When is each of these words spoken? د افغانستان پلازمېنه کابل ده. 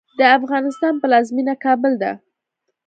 د 0.19 0.21
افغانستان 0.37 0.93
پلازمېنه 1.01 1.55
کابل 1.65 1.93
ده. 2.01 2.11